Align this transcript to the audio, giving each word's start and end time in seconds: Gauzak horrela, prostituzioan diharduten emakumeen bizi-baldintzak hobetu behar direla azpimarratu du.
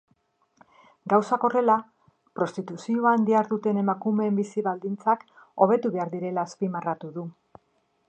Gauzak 1.11 1.45
horrela, 1.49 1.75
prostituzioan 2.39 3.29
diharduten 3.29 3.83
emakumeen 3.83 4.41
bizi-baldintzak 4.43 5.29
hobetu 5.67 5.97
behar 5.99 6.15
direla 6.19 6.51
azpimarratu 6.51 7.17
du. 7.21 7.33